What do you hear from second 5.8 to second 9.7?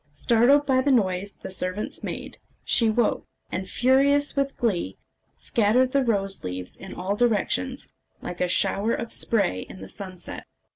the rose leaves in all directions, like a shower of spray